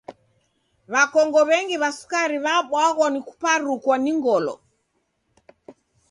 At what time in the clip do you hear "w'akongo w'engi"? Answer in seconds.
0.93-1.75